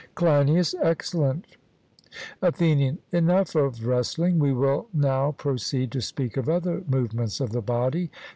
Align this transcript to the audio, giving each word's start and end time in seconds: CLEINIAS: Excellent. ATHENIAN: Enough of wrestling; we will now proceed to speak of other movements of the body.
CLEINIAS: 0.15 0.73
Excellent. 0.81 1.45
ATHENIAN: 2.41 2.97
Enough 3.11 3.53
of 3.53 3.85
wrestling; 3.85 4.39
we 4.39 4.51
will 4.51 4.87
now 4.91 5.31
proceed 5.33 5.91
to 5.91 6.01
speak 6.01 6.37
of 6.37 6.49
other 6.49 6.81
movements 6.89 7.39
of 7.39 7.51
the 7.51 7.61
body. 7.61 8.09